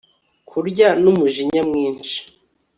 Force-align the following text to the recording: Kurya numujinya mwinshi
Kurya 0.49 0.87
numujinya 1.01 1.61
mwinshi 1.69 2.19